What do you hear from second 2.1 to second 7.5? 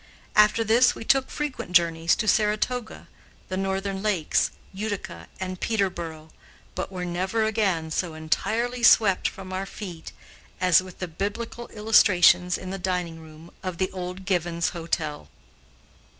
to Saratoga, the Northern Lakes, Utica, and Peterboro, but were never